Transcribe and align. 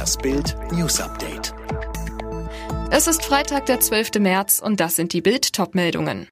Das 0.00 0.16
Bild 0.16 0.56
News 0.72 0.98
Update. 0.98 1.52
Es 2.90 3.06
ist 3.06 3.22
Freitag, 3.22 3.66
der 3.66 3.80
12. 3.80 4.12
März 4.18 4.58
und 4.58 4.80
das 4.80 4.96
sind 4.96 5.12
die 5.12 5.20
Bild-Top-Meldungen. 5.20 6.26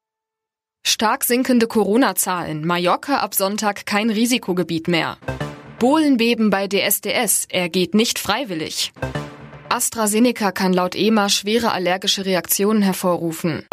Stark 0.86 1.22
sinkende 1.22 1.66
Corona-Zahlen. 1.66 2.66
Mallorca 2.66 3.18
ab 3.18 3.34
Sonntag 3.34 3.84
kein 3.84 4.08
Risikogebiet 4.08 4.88
mehr. 4.88 5.18
Bohlenbeben 5.80 6.48
bei 6.48 6.66
DSDS. 6.66 7.44
Er 7.50 7.68
geht 7.68 7.94
nicht 7.94 8.18
freiwillig. 8.18 8.94
AstraZeneca 9.68 10.50
kann 10.50 10.72
laut 10.72 10.94
EMA 10.94 11.28
schwere 11.28 11.70
allergische 11.70 12.24
Reaktionen 12.24 12.80
hervorrufen. 12.80 13.66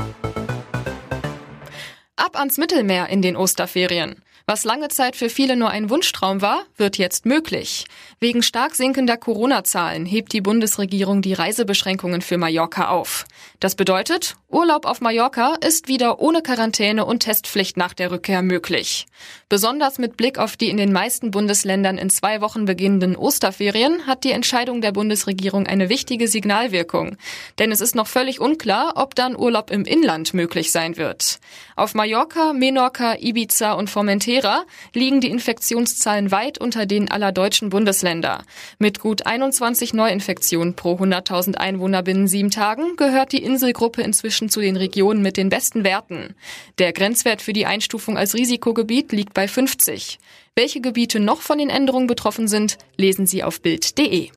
Ab 2.18 2.38
ans 2.38 2.58
Mittelmeer 2.58 3.08
in 3.08 3.22
den 3.22 3.38
Osterferien. 3.38 4.22
Was 4.48 4.64
lange 4.64 4.90
Zeit 4.90 5.16
für 5.16 5.30
viele 5.30 5.56
nur 5.56 5.72
ein 5.72 5.90
Wunschtraum 5.90 6.40
war, 6.40 6.62
wird 6.78 7.00
jetzt 7.00 7.26
möglich. 7.26 7.86
Wegen 8.20 8.44
stark 8.44 8.76
sinkender 8.76 9.18
Corona-Zahlen 9.18 10.06
hebt 10.06 10.34
die 10.34 10.42
Bundesregierung 10.42 11.24
die 11.24 11.34
Reisebeschränkungen 11.34 12.22
für 12.22 12.38
Mallorca 12.38 12.90
auf. 12.90 13.26
Das 13.60 13.74
bedeutet, 13.74 14.36
Urlaub 14.48 14.86
auf 14.86 15.02
Mallorca 15.02 15.56
ist 15.66 15.88
wieder 15.88 16.20
ohne 16.20 16.44
Quarantäne 16.44 17.06
und 17.06 17.22
Testpflicht 17.22 17.76
nach 17.76 17.96
der 17.96 18.12
Rückkehr 18.12 18.44
möglich. 18.44 19.08
Besonders 19.50 19.98
mit 19.98 20.16
Blick 20.16 20.38
auf 20.38 20.58
die 20.58 20.70
in 20.70 20.78
den 20.78 20.94
meisten 20.94 21.32
Bundesländern 21.32 21.98
in 21.98 22.12
zwei 22.12 22.40
Wochen 22.40 22.66
beginnenden 22.66 23.16
Osterferien 23.16 24.06
hat 24.06 24.24
die 24.24 24.32
Entscheidung 24.32 24.82
der 24.82 24.92
Bundesregierung 24.92 25.66
eine 25.66 25.90
wichtige 25.90 26.28
Signalwirkung. 26.28 27.18
Denn 27.58 27.72
es 27.72 27.82
ist 27.82 27.96
noch 27.96 28.08
völlig 28.08 28.40
unklar, 28.40 28.94
ob 28.96 29.16
dann 29.16 29.36
Urlaub 29.36 29.72
im 29.72 29.86
Inland 29.86 30.36
möglich 30.36 30.72
sein 30.72 30.98
wird. 30.98 31.40
Auf 31.76 31.96
Mallorca, 31.96 32.54
Menorca, 32.54 33.16
Ibiza 33.20 33.74
und 33.74 33.90
Formentera 33.90 34.25
Matera 34.26 34.66
liegen 34.94 35.22
die 35.22 35.30
Infektionszahlen 35.30 36.32
weit 36.32 36.58
unter 36.58 36.88
denen 36.88 37.10
aller 37.12 37.32
deutschen 37.32 37.70
Bundesländer. 37.70 38.44
Mit 38.80 39.00
gut 39.00 39.28
21 39.28 39.94
Neuinfektionen 39.94 40.76
pro 40.76 40.94
100.000 40.96 41.56
Einwohner 41.56 42.02
binnen 42.02 42.28
sieben 42.28 42.50
Tagen 42.50 42.96
gehört 42.96 43.32
die 43.34 43.44
Inselgruppe 43.44 44.02
inzwischen 44.02 44.50
zu 44.50 44.62
den 44.62 44.78
Regionen 44.78 45.22
mit 45.22 45.38
den 45.38 45.50
besten 45.50 45.84
Werten. 45.84 46.34
Der 46.80 46.92
Grenzwert 46.92 47.44
für 47.44 47.54
die 47.54 47.68
Einstufung 47.68 48.18
als 48.18 48.34
Risikogebiet 48.34 49.12
liegt 49.12 49.36
bei 49.36 49.48
50. 49.48 50.18
Welche 50.56 50.82
Gebiete 50.82 51.20
noch 51.20 51.42
von 51.42 51.60
den 51.60 51.70
Änderungen 51.70 52.08
betroffen 52.08 52.48
sind, 52.48 52.80
lesen 52.98 53.28
Sie 53.28 53.44
auf 53.44 53.62
Bild.de. 53.62 54.32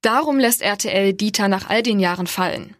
Darum 0.00 0.38
lässt 0.38 0.62
RTL 0.62 1.12
Dieter 1.12 1.48
nach 1.48 1.68
all 1.68 1.82
den 1.82 2.00
Jahren 2.00 2.26
fallen. 2.26 2.74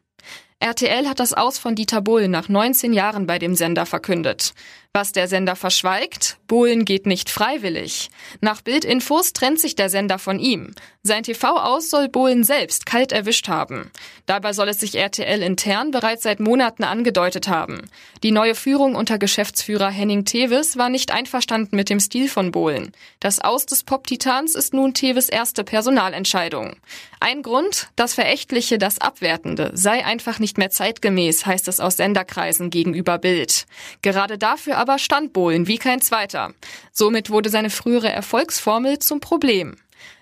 RTL 0.58 1.06
hat 1.06 1.20
das 1.20 1.34
Aus 1.34 1.58
von 1.58 1.74
Dieter 1.74 2.00
Bohlen 2.00 2.30
nach 2.30 2.48
19 2.48 2.94
Jahren 2.94 3.26
bei 3.26 3.38
dem 3.38 3.54
Sender 3.54 3.84
verkündet. 3.84 4.54
Was 4.96 5.12
der 5.12 5.28
Sender 5.28 5.56
verschweigt, 5.56 6.38
Bohlen 6.48 6.86
geht 6.86 7.04
nicht 7.04 7.28
freiwillig. 7.28 8.08
Nach 8.40 8.62
Bildinfos 8.62 9.34
trennt 9.34 9.60
sich 9.60 9.74
der 9.74 9.90
Sender 9.90 10.18
von 10.18 10.38
ihm. 10.38 10.74
Sein 11.02 11.22
TV-Aus 11.22 11.90
soll 11.90 12.08
Bohlen 12.08 12.44
selbst 12.44 12.86
kalt 12.86 13.12
erwischt 13.12 13.46
haben. 13.46 13.90
Dabei 14.24 14.54
soll 14.54 14.70
es 14.70 14.80
sich 14.80 14.94
RTL 14.94 15.42
intern 15.42 15.90
bereits 15.90 16.22
seit 16.22 16.40
Monaten 16.40 16.82
angedeutet 16.82 17.46
haben. 17.46 17.82
Die 18.22 18.30
neue 18.30 18.54
Führung 18.54 18.94
unter 18.94 19.18
Geschäftsführer 19.18 19.90
Henning 19.90 20.24
Tevis 20.24 20.78
war 20.78 20.88
nicht 20.88 21.12
einverstanden 21.12 21.76
mit 21.76 21.90
dem 21.90 22.00
Stil 22.00 22.28
von 22.30 22.50
Bohlen. 22.50 22.92
Das 23.20 23.40
Aus 23.40 23.66
des 23.66 23.84
Pop-Titans 23.84 24.54
ist 24.54 24.72
nun 24.72 24.94
Tevis 24.94 25.28
erste 25.28 25.62
Personalentscheidung. 25.62 26.76
Ein 27.20 27.42
Grund, 27.42 27.88
das 27.96 28.14
Verächtliche, 28.14 28.78
das 28.78 28.98
Abwertende 28.98 29.70
sei 29.74 30.04
einfach 30.04 30.38
nicht 30.38 30.58
mehr 30.58 30.70
zeitgemäß, 30.70 31.46
heißt 31.46 31.68
es 31.68 31.80
aus 31.80 31.96
Senderkreisen 31.96 32.70
gegenüber 32.70 33.18
Bild. 33.18 33.66
Gerade 34.02 34.38
dafür 34.38 34.76
aber 34.86 35.00
stand 35.00 35.32
wie 35.66 35.78
kein 35.78 36.00
zweiter. 36.00 36.52
Somit 36.92 37.28
wurde 37.28 37.50
seine 37.50 37.70
frühere 37.70 38.08
Erfolgsformel 38.12 39.00
zum 39.00 39.18
Problem. 39.18 39.74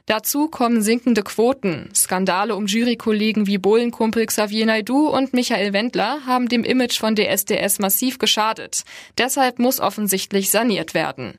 Dazu 0.07 0.49
kommen 0.49 0.81
sinkende 0.81 1.23
Quoten. 1.23 1.91
Skandale 1.95 2.57
um 2.57 2.65
Jurykollegen 2.65 3.47
wie 3.47 3.59
Bohlenkumpel 3.59 4.25
Xavier 4.25 4.65
Naidu 4.65 5.09
und 5.09 5.35
Michael 5.35 5.75
Wendler 5.75 6.25
haben 6.25 6.49
dem 6.49 6.65
Image 6.65 6.99
von 6.99 7.15
DSDS 7.15 7.79
massiv 7.79 8.19
geschadet. 8.19 8.85
Deshalb 9.19 9.59
muss 9.59 9.81
offensichtlich 9.81 10.51
saniert 10.51 10.95
werden. 10.95 11.35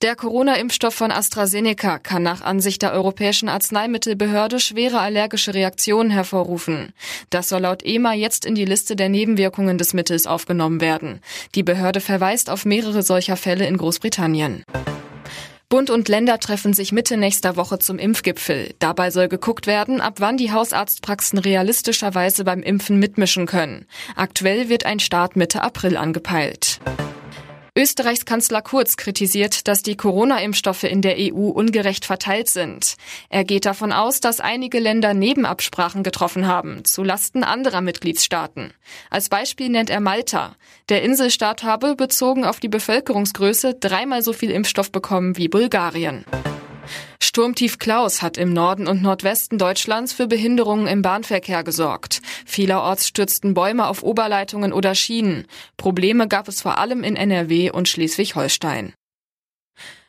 Der 0.00 0.14
Corona-Impfstoff 0.14 0.94
von 0.94 1.10
AstraZeneca 1.10 1.98
kann 1.98 2.22
nach 2.22 2.40
Ansicht 2.40 2.82
der 2.82 2.92
Europäischen 2.92 3.48
Arzneimittelbehörde 3.48 4.60
schwere 4.60 5.00
allergische 5.00 5.54
Reaktionen 5.54 6.12
hervorrufen. 6.12 6.92
Das 7.30 7.48
soll 7.48 7.62
laut 7.62 7.84
EMA 7.84 8.14
jetzt 8.14 8.44
in 8.44 8.54
die 8.54 8.64
Liste 8.64 8.94
der 8.94 9.08
Nebenwirkungen 9.08 9.76
des 9.76 9.94
Mittels 9.94 10.28
aufgenommen 10.28 10.80
werden. 10.80 11.20
Die 11.56 11.64
Behörde 11.64 12.00
verweist 12.00 12.48
auf 12.48 12.64
mehrere 12.64 13.02
solcher 13.02 13.36
Fälle 13.36 13.66
in 13.66 13.76
Großbritannien. 13.76 14.62
Bund 15.68 15.90
und 15.90 16.08
Länder 16.08 16.38
treffen 16.38 16.74
sich 16.74 16.92
Mitte 16.92 17.16
nächster 17.16 17.56
Woche 17.56 17.80
zum 17.80 17.98
Impfgipfel. 17.98 18.76
Dabei 18.78 19.10
soll 19.10 19.26
geguckt 19.26 19.66
werden, 19.66 20.00
ab 20.00 20.14
wann 20.18 20.36
die 20.36 20.52
Hausarztpraxen 20.52 21.40
realistischerweise 21.40 22.44
beim 22.44 22.62
Impfen 22.62 23.00
mitmischen 23.00 23.46
können. 23.46 23.84
Aktuell 24.14 24.68
wird 24.68 24.86
ein 24.86 25.00
Start 25.00 25.34
Mitte 25.34 25.60
April 25.62 25.96
angepeilt. 25.96 26.78
Österreichs 27.78 28.24
Kanzler 28.24 28.60
Kurz 28.60 28.96
kritisiert, 28.96 29.68
dass 29.68 29.84
die 29.84 29.96
Corona-Impfstoffe 29.96 30.82
in 30.82 31.00
der 31.00 31.14
EU 31.16 31.50
ungerecht 31.50 32.04
verteilt 32.04 32.48
sind. 32.48 32.96
Er 33.28 33.44
geht 33.44 33.66
davon 33.66 33.92
aus, 33.92 34.18
dass 34.18 34.40
einige 34.40 34.80
Länder 34.80 35.14
Nebenabsprachen 35.14 36.02
getroffen 36.02 36.48
haben, 36.48 36.84
zu 36.84 37.04
Lasten 37.04 37.44
anderer 37.44 37.80
Mitgliedstaaten. 37.80 38.72
Als 39.10 39.28
Beispiel 39.28 39.68
nennt 39.68 39.90
er 39.90 40.00
Malta. 40.00 40.56
Der 40.88 41.04
Inselstaat 41.04 41.62
habe, 41.62 41.94
bezogen 41.94 42.44
auf 42.44 42.58
die 42.58 42.68
Bevölkerungsgröße, 42.68 43.76
dreimal 43.78 44.22
so 44.22 44.32
viel 44.32 44.50
Impfstoff 44.50 44.90
bekommen 44.90 45.36
wie 45.36 45.46
Bulgarien. 45.46 46.24
Sturmtief 47.28 47.78
Klaus 47.78 48.22
hat 48.22 48.38
im 48.38 48.54
Norden 48.54 48.88
und 48.88 49.02
Nordwesten 49.02 49.58
Deutschlands 49.58 50.14
für 50.14 50.26
Behinderungen 50.28 50.86
im 50.86 51.02
Bahnverkehr 51.02 51.62
gesorgt. 51.62 52.22
Vielerorts 52.46 53.06
stürzten 53.06 53.52
Bäume 53.52 53.86
auf 53.86 54.02
Oberleitungen 54.02 54.72
oder 54.72 54.94
Schienen. 54.94 55.44
Probleme 55.76 56.26
gab 56.26 56.48
es 56.48 56.62
vor 56.62 56.78
allem 56.78 57.04
in 57.04 57.16
NRW 57.16 57.70
und 57.70 57.86
Schleswig-Holstein. 57.86 58.94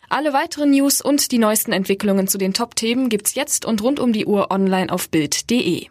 Alle 0.07 0.31
weiteren 0.31 0.72
News 0.72 1.02
und 1.02 1.34
die 1.34 1.40
neuesten 1.40 1.74
Entwicklungen 1.74 2.30
zu 2.30 2.38
den 2.38 2.53
Top-Themen 2.53 3.09
gibt's 3.09 3.36
jetzt 3.36 3.66
und 3.66 3.84
rund 3.84 4.00
um 4.00 4.13
die 4.13 4.25
Uhr 4.25 4.50
online 4.50 4.90
auf 4.90 5.09
Bild.de. 5.09 5.88